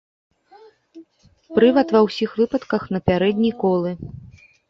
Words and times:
Прывад 1.57 1.87
ва 1.97 2.01
ўсіх 2.07 2.29
выпадках 2.41 2.89
на 2.97 3.05
пярэдні 3.09 3.51
колы. 3.65 3.91